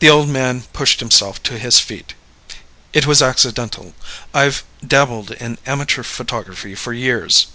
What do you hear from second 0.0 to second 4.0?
The old man pushed himself to his feet. "It was accidental.